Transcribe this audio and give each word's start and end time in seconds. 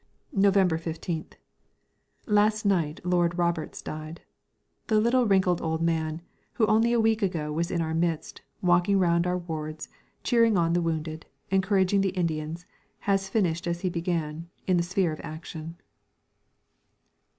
November 0.33 0.79
15th. 0.79 1.33
Last 2.25 2.65
night 2.65 2.99
Lord 3.05 3.37
Roberts 3.37 3.83
died. 3.83 4.21
The 4.87 4.99
little 4.99 5.27
wrinkled 5.27 5.61
old 5.61 5.83
man, 5.83 6.23
who 6.53 6.65
only 6.65 6.91
a 6.91 6.99
week 6.99 7.21
ago 7.21 7.51
was 7.53 7.69
in 7.69 7.81
our 7.83 7.93
midst, 7.93 8.41
walking 8.63 8.97
round 8.97 9.27
our 9.27 9.37
wards, 9.37 9.89
cheering 10.23 10.57
on 10.57 10.73
the 10.73 10.81
wounded, 10.81 11.27
encouraging 11.51 12.01
the 12.01 12.09
Indians, 12.17 12.65
has 13.01 13.29
finished 13.29 13.67
as 13.67 13.81
he 13.81 13.89
began, 13.91 14.49
in 14.65 14.77
the 14.77 14.81
sphere 14.81 15.11
of 15.13 15.21
action. 15.23 15.77